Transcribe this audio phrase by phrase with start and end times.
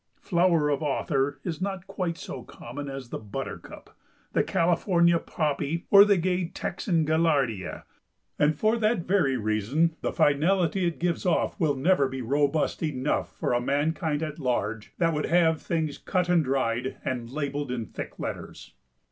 [0.19, 3.95] Flower of author is not quite so common as the buttercup,
[4.33, 7.83] the Californian poppy, or the gay Texan gaillardia,
[8.39, 13.31] and for that very reason the finality it gives off will never be robust enough
[13.37, 17.85] for a mankind at large that would have things cut and dried, and labelled in
[17.85, 18.73] thick letters.